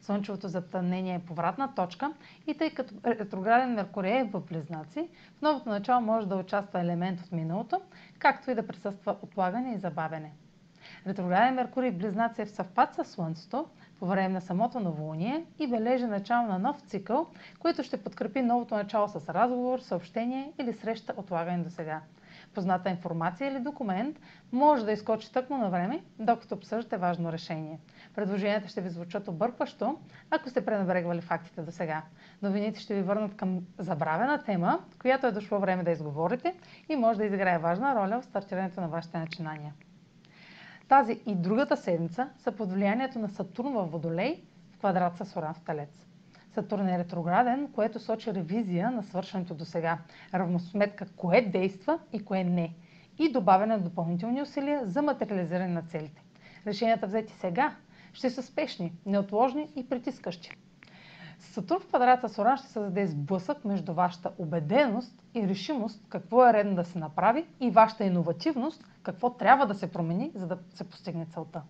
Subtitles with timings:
[0.00, 2.12] Слънчевото затъмнение е повратна точка
[2.46, 7.20] и тъй като ретрограден Меркурий е в Близнаци, в новото начало може да участва елемент
[7.20, 7.80] от миналото,
[8.18, 10.32] както и да присъства отлагане и забавене.
[11.06, 13.66] Ретрограден Меркурий в Близнаци е в съвпад с Слънцето
[13.98, 17.26] по време на самото новолуние и бележи начало на нов цикъл,
[17.58, 22.00] който ще подкрепи новото начало с разговор, съобщение или среща отлагане до сега
[22.54, 24.20] позната информация или документ
[24.52, 27.78] може да изкочи тъкмо на време, докато обсъждате важно решение.
[28.14, 29.98] Предложенията ще ви звучат объркващо,
[30.30, 32.02] ако сте пренебрегвали фактите до сега.
[32.42, 36.54] Новините ще ви върнат към забравена тема, която е дошло време да изговорите
[36.88, 39.74] и може да изиграе важна роля в стартирането на вашите начинания.
[40.88, 45.54] Тази и другата седмица са под влиянието на Сатурн в Водолей в квадрат с Оран
[45.54, 46.06] в Талец.
[46.56, 49.98] Сатурн е ретрограден, което сочи ревизия на свършеното до сега,
[50.34, 52.74] равносметка кое действа и кое не
[53.18, 56.22] и добавяне на допълнителни усилия за материализиране на целите.
[56.66, 57.76] Решенията взети сега
[58.12, 60.50] ще са спешни, неотложни и притискащи.
[61.38, 66.52] Сатурн в квадрата с Оран ще създаде сблъсък между вашата убеденост и решимост какво е
[66.52, 70.84] редно да се направи и вашата иновативност какво трябва да се промени, за да се
[70.84, 71.62] постигне целта.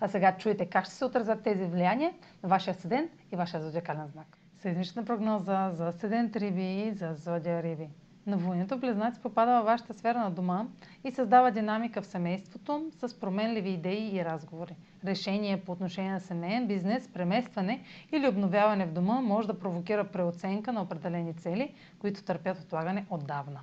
[0.00, 4.06] А сега чуете как ще се отразят тези влияния на вашия седент и вашия зодиакален
[4.06, 4.38] знак.
[4.58, 7.88] Седмична прогноза за седент Риби и за зодия Риби.
[8.26, 10.66] Новолунието Близнаци попада във вашата сфера на дома
[11.04, 14.76] и създава динамика в семейството с променливи идеи и разговори.
[15.04, 17.82] Решение по отношение на семейен бизнес, преместване
[18.12, 23.60] или обновяване в дома може да провокира преоценка на определени цели, които търпят отлагане отдавна.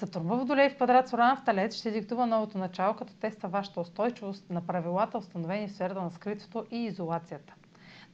[0.00, 3.48] Сатурн в Водолей в квадрат с Уран в Талец ще диктува новото начало, като теста
[3.48, 7.54] вашата устойчивост на правилата, установени в сферата на скритото и изолацията.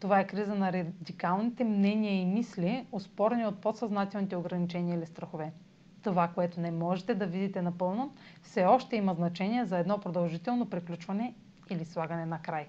[0.00, 5.52] Това е криза на радикалните мнения и мисли, успорени от подсъзнателните ограничения или страхове.
[6.02, 11.34] Това, което не можете да видите напълно, все още има значение за едно продължително приключване
[11.70, 12.68] или слагане на край.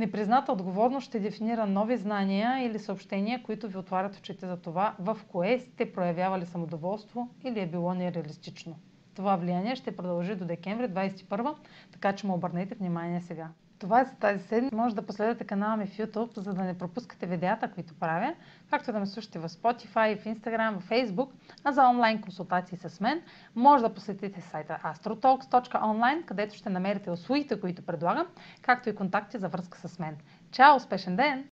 [0.00, 5.18] Непризната отговорност ще дефинира нови знания или съобщения, които ви отварят очите за това, в
[5.28, 8.78] кое сте проявявали самодоволство или е било нереалистично.
[9.14, 11.54] Това влияние ще продължи до декември 2021,
[11.92, 13.48] така че му обърнете внимание сега.
[13.80, 14.76] Това е за тази седмица.
[14.76, 18.34] Може да последвате канала ми в YouTube, за да не пропускате видеята, които правя,
[18.70, 21.28] както да ме слушате в Spotify, в Instagram, в Facebook,
[21.64, 23.22] а за онлайн консултации с мен
[23.56, 28.26] може да посетите сайта astrotalks.online, където ще намерите услугите, които предлагам,
[28.62, 30.16] както и контакти за връзка с мен.
[30.50, 30.76] Чао!
[30.76, 31.48] Успешен ден!